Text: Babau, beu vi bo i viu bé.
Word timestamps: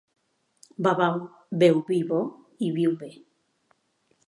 Babau, 0.85 1.17
beu 1.63 1.77
vi 1.91 1.99
bo 2.09 2.23
i 2.69 2.73
viu 2.81 2.97
bé. 3.05 3.13